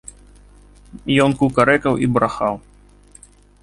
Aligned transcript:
Ён 1.25 1.37
кукарэкаў 1.43 1.93
і 2.07 2.13
брахаў. 2.17 2.55